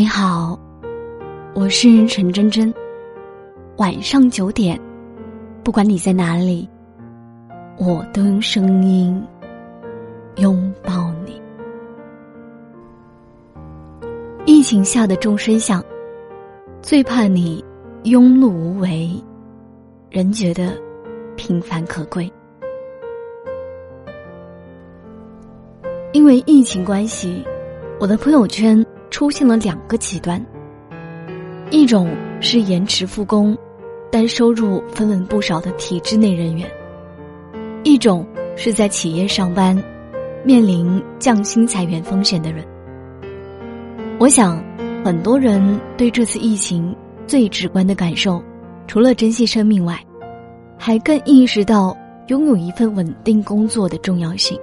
[0.00, 0.58] 你好，
[1.54, 2.72] 我是陈真真。
[3.76, 4.80] 晚上九点，
[5.62, 6.66] 不管你在哪里，
[7.76, 9.22] 我都用声音
[10.36, 11.38] 拥抱你。
[14.46, 15.84] 疫情下的众生相，
[16.80, 17.62] 最怕你
[18.04, 19.10] 庸碌无为，
[20.08, 20.72] 人觉得
[21.36, 22.32] 平凡可贵。
[26.14, 27.44] 因为疫情关系，
[28.00, 28.82] 我的朋友圈。
[29.10, 30.40] 出现了两个极端，
[31.70, 32.08] 一种
[32.40, 33.56] 是延迟复工，
[34.10, 36.66] 但收入分文不少的体制内人员；
[37.82, 38.24] 一种
[38.56, 39.76] 是在企业上班，
[40.44, 42.64] 面临降薪裁员风险的人。
[44.18, 44.62] 我想，
[45.04, 46.94] 很多人对这次疫情
[47.26, 48.40] 最直观的感受，
[48.86, 49.98] 除了珍惜生命外，
[50.78, 51.96] 还更意识到
[52.28, 54.58] 拥有一份稳定工作的重要性。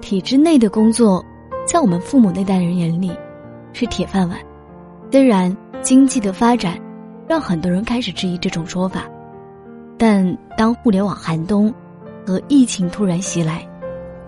[0.00, 1.22] 体制内的工作。
[1.68, 3.14] 在我们父母那代人眼里，
[3.74, 4.38] 是铁饭碗。
[5.12, 6.78] 虽然经济的发展
[7.28, 9.04] 让很多人开始质疑这种说法，
[9.98, 11.72] 但当互联网寒冬
[12.26, 13.68] 和疫情突然袭来，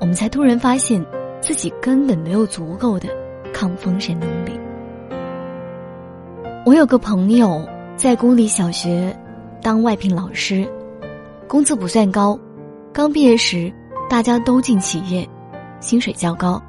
[0.00, 1.04] 我们才突然发现
[1.42, 3.06] 自己根本没有足够的
[3.52, 4.58] 抗风险能力。
[6.64, 7.62] 我有个朋友
[7.96, 9.14] 在公立小学
[9.60, 10.66] 当外聘老师，
[11.46, 12.38] 工资不算高，
[12.94, 13.70] 刚毕业时
[14.08, 15.28] 大家都进企业，
[15.80, 16.62] 薪水较高。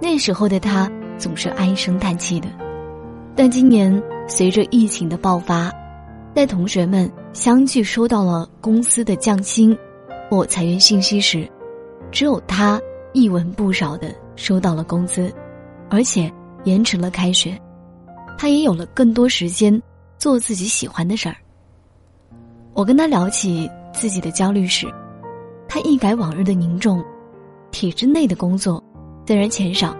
[0.00, 2.48] 那时候的他总是唉声叹气的，
[3.34, 5.72] 但今年随着疫情的爆发，
[6.34, 9.76] 在同学们相继收到了公司的降薪
[10.30, 11.50] 或裁员信息时，
[12.10, 12.80] 只有他
[13.14, 15.32] 一文不少的收到了工资，
[15.88, 16.30] 而且
[16.64, 17.58] 延迟了开学，
[18.36, 19.80] 他也有了更多时间
[20.18, 21.36] 做自己喜欢的事儿。
[22.74, 24.86] 我跟他聊起自己的焦虑时，
[25.66, 27.02] 他一改往日的凝重，
[27.70, 28.82] 体制内的工作。
[29.26, 29.92] 虽然钱少，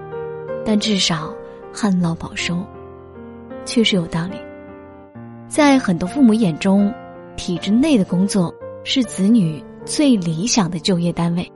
[0.65, 1.35] 但至少
[1.73, 2.65] 旱涝保收，
[3.65, 4.37] 确实有道理。
[5.49, 6.95] 在很多父母眼中，
[7.37, 11.51] 体制内的工作是子女最理想的就业单位，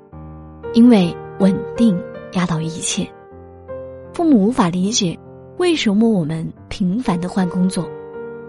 [0.73, 1.97] 因为稳定
[2.33, 3.09] 压倒一切。
[4.13, 5.17] 父母无法理解
[5.59, 7.89] 为什么我们频繁的换工作，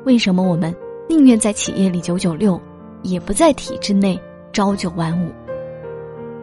[0.04, 0.76] 为什么我们
[1.08, 2.60] 宁愿在企业里九九六，
[3.04, 4.20] 也不在体制内
[4.52, 5.30] 朝九晚五。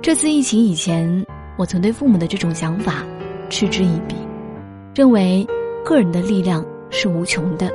[0.01, 1.27] 这次疫情以前。
[1.59, 3.05] 我曾对父母的这种想法
[3.51, 4.15] 嗤之以鼻，
[4.95, 5.45] 认为
[5.85, 7.69] 个人的力量是无穷的，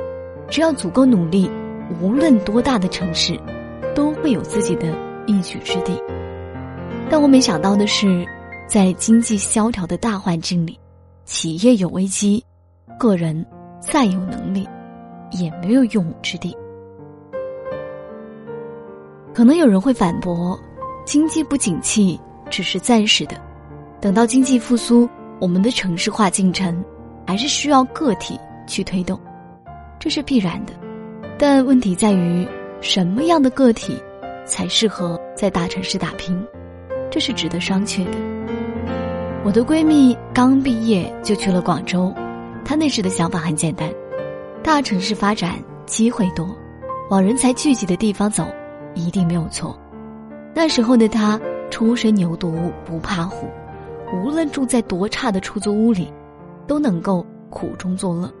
[0.48, 1.50] 只要足够努力，
[2.00, 3.38] 无论多大的城市，
[3.94, 4.96] 都会有自己的
[5.26, 6.02] 一举之地。
[7.10, 8.26] 但我没想到的是，
[8.66, 10.80] 在经济萧条的大环境里，
[11.26, 12.42] 企业有危机，
[12.98, 13.44] 个人
[13.80, 14.66] 再有能力，
[15.30, 16.56] 也没有用武之地。
[19.34, 20.58] 可能有人会反驳，
[21.04, 22.18] 经济不景气
[22.48, 23.36] 只是暂时的。
[24.04, 25.08] 等到经济复苏，
[25.40, 26.84] 我们的城市化进程
[27.26, 29.18] 还是需要个体去推动，
[29.98, 30.74] 这是必然的。
[31.38, 32.46] 但问题在于，
[32.82, 33.98] 什么样的个体
[34.44, 36.38] 才适合在大城市打拼？
[37.10, 38.10] 这是值得商榷的。
[39.42, 42.12] 我的闺蜜刚毕业就去了广州，
[42.62, 43.90] 她那时的想法很简单：
[44.62, 45.54] 大城市发展
[45.86, 46.46] 机会多，
[47.08, 48.46] 往人才聚集的地方走，
[48.92, 49.74] 一定没有错。
[50.54, 51.40] 那时候的她
[51.70, 53.48] 初生牛犊不怕虎。
[54.22, 56.12] 无论住在多差的出租屋里，
[56.66, 58.32] 都能够苦中作乐，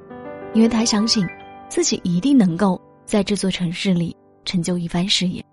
[0.52, 1.26] 因为他相信
[1.68, 5.44] 自己一定能够在这座城市里成就一番事业。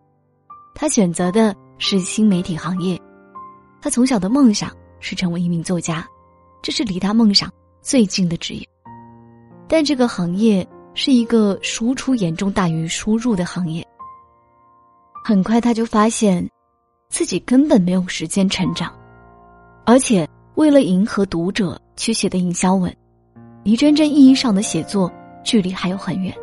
[0.74, 3.00] 他选择的是新媒体行业，
[3.82, 6.08] 他从小的梦想是成为一名作家，
[6.62, 8.68] 这是离他梦想最近的职业。
[9.68, 13.86] 但这个行业是一个输出严重大于输入的行业。
[15.24, 16.50] 很快他就发现，
[17.10, 18.92] 自己根本没有时间成长。
[19.92, 20.26] 而且，
[20.56, 22.96] 为了迎合读者去写的营销文，
[23.62, 25.12] 离真正意义上的写作
[25.44, 26.34] 距离还有很远。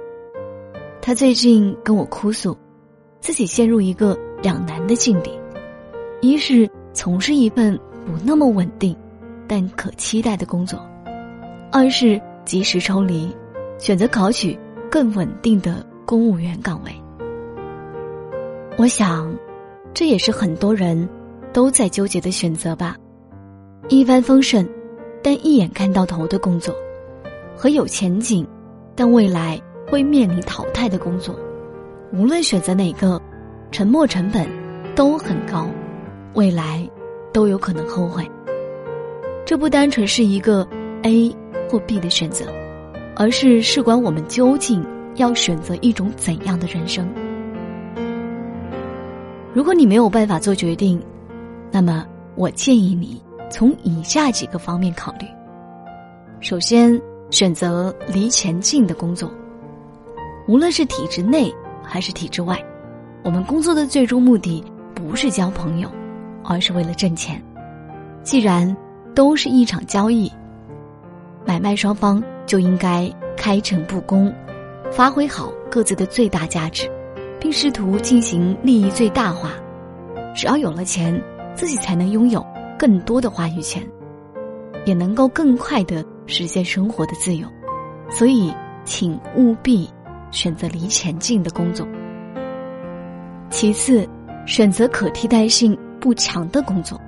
[1.01, 2.55] 他最近跟我哭诉，
[3.21, 5.31] 自己陷入一个两难的境地：
[6.21, 7.75] 一是从事一份
[8.05, 8.95] 不那么稳定，
[9.47, 10.79] 但可期待的工作；
[11.73, 13.35] 二是及时抽离，
[13.79, 14.59] 选择考取
[14.91, 16.93] 更稳定的公务员岗位。
[18.77, 19.35] 我想，
[19.95, 21.09] 这也是很多人
[21.51, 22.95] 都在纠结的选择吧。
[23.91, 24.69] 一帆风顺，
[25.23, 26.75] 但一眼看到头的工作，
[27.57, 28.47] 和有前景，
[28.95, 29.59] 但未来
[29.91, 31.35] 会面临淘汰的工作，
[32.13, 33.19] 无论选择哪个，
[33.71, 34.47] 沉没成本
[34.95, 35.67] 都很高，
[36.35, 36.87] 未来
[37.33, 38.31] 都有可能后悔。
[39.47, 40.69] 这不单纯是一个
[41.05, 41.35] A
[41.71, 42.45] 或 B 的选择，
[43.17, 44.85] 而是事关我们究竟
[45.17, 47.09] 要选择一种怎样的人生。
[49.55, 51.03] 如果你没有办法做决定，
[51.71, 52.05] 那么
[52.35, 53.19] 我建议你。
[53.51, 55.27] 从以下几个方面考虑：
[56.41, 57.01] 首先，
[57.31, 59.31] 选择离钱近的工作。
[60.47, 61.53] 无论是体制内
[61.83, 62.59] 还是体制外，
[63.23, 64.63] 我们工作的最终目的
[64.95, 65.91] 不是交朋友，
[66.45, 67.43] 而是为了挣钱。
[68.23, 68.77] 既然
[69.15, 70.31] 都是一场交易，
[71.47, 74.33] 买卖双方就应该开诚布公，
[74.91, 76.91] 发挥好各自的最大价值，
[77.41, 79.53] 并试图进行利益最大化。
[80.35, 81.21] 只要有了钱，
[81.55, 82.45] 自己才能拥有
[82.79, 83.87] 更多的话语权，
[84.87, 87.47] 也能够更快的实现生活的自由。
[88.09, 88.55] 所以，
[88.85, 89.89] 请务必。
[90.31, 91.89] 选择离钱近的工作。
[93.49, 94.07] 其次，
[94.45, 97.01] 选择可替代性不强的工作。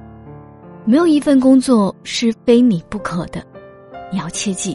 [0.86, 3.44] 没有一份工作是非你不可的，
[4.10, 4.74] 你要切记。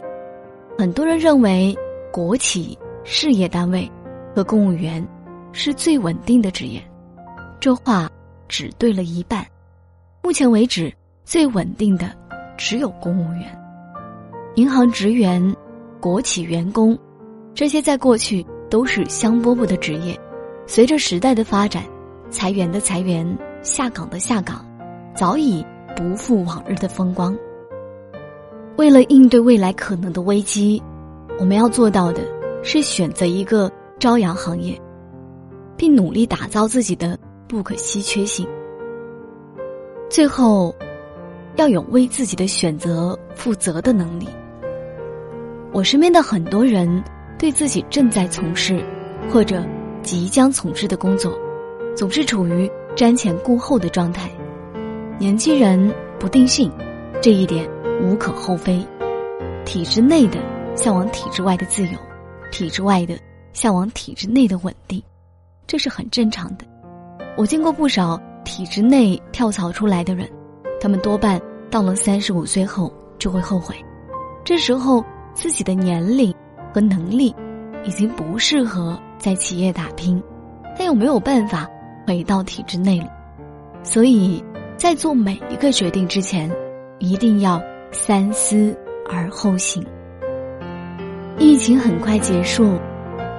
[0.78, 1.76] 很多人认为
[2.12, 3.90] 国企、事业单位
[4.32, 5.04] 和公务员
[5.50, 6.80] 是最稳定的职业，
[7.58, 8.08] 这话
[8.46, 9.44] 只对了一半。
[10.26, 10.92] 目前为止，
[11.24, 12.10] 最稳定的
[12.58, 13.42] 只有公务员、
[14.56, 15.54] 银行职员、
[16.00, 16.98] 国企员工。
[17.54, 20.18] 这些在过去都是香饽饽的职业，
[20.66, 21.84] 随着时代的发展，
[22.28, 24.66] 裁员的裁员，下岗的下岗，
[25.14, 25.64] 早已
[25.94, 27.32] 不复往日的风光。
[28.78, 30.82] 为了应对未来可能的危机，
[31.38, 32.22] 我们要做到的
[32.64, 33.70] 是选择一个
[34.00, 34.76] 朝阳行业，
[35.76, 38.44] 并努力打造自己的不可稀缺性。
[40.08, 40.74] 最后，
[41.56, 44.26] 要有为自己的选择负责的能力。
[45.72, 47.02] 我身边的很多人。
[47.38, 48.82] 对自己正在从事
[49.30, 49.62] 或者
[50.02, 51.38] 即将从事的工作，
[51.94, 52.66] 总是处于
[52.96, 54.30] 瞻前顾后的状态。
[55.18, 56.72] 年轻人不定性，
[57.20, 57.68] 这一点
[58.02, 58.82] 无可厚非。
[59.66, 60.38] 体制内的
[60.74, 61.98] 向往体制外的自由，
[62.50, 63.18] 体制外的
[63.52, 65.02] 向往体制内的稳定，
[65.66, 66.64] 这是很正常的。
[67.36, 70.26] 我见过不少体制内跳槽出来的人，
[70.80, 71.38] 他们多半
[71.70, 73.74] 到了三十五岁后就会后悔，
[74.42, 75.04] 这时候
[75.34, 76.34] 自己的年龄。
[76.74, 77.34] 和能力
[77.84, 80.22] 已经不适合在企业打拼，
[80.76, 81.66] 但又没有办法
[82.06, 83.08] 回到体制内了，
[83.82, 84.44] 所以
[84.76, 86.54] 在做每一个决定之前，
[86.98, 87.58] 一定要
[87.92, 88.76] 三思
[89.08, 89.82] 而后行。
[91.38, 92.78] 疫情很快结束，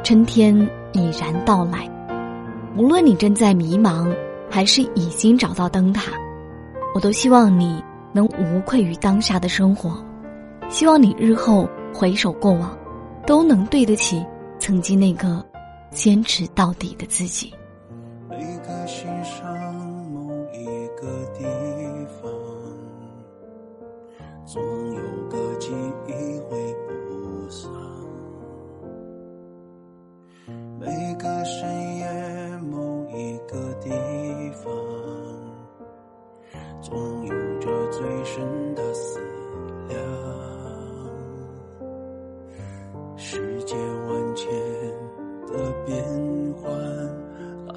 [0.03, 1.87] 春天已然到来。
[2.75, 4.11] 无论你正在迷茫，
[4.49, 6.11] 还是已经找到灯塔，
[6.95, 7.83] 我都希望你
[8.13, 10.03] 能无愧于当下的生活，
[10.69, 12.77] 希望你日后回首过往。
[13.25, 14.25] 都能对得起
[14.57, 15.45] 曾经那个
[15.91, 17.53] 坚持到底的自己。
[18.29, 19.53] 每个心上
[20.13, 20.65] 某一
[20.95, 21.05] 个
[21.37, 21.43] 地
[22.21, 22.31] 方，
[24.45, 25.73] 总有个记
[26.07, 27.69] 忆会不散。
[30.79, 31.36] 每个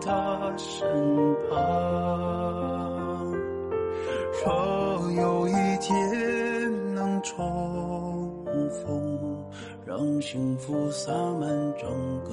[0.00, 0.86] 他身
[1.48, 1.58] 旁。
[4.42, 7.36] 若有一天能重
[8.70, 9.44] 逢，
[9.84, 11.90] 让幸福洒满整
[12.24, 12.30] 个。